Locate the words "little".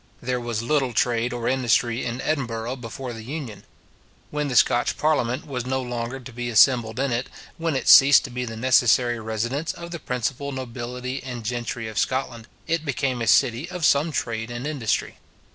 0.63-0.93